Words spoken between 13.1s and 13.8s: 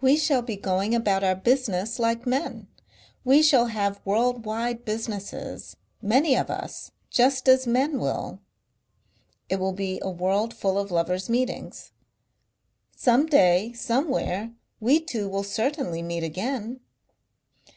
day